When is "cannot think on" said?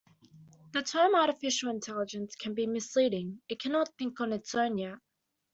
3.59-4.33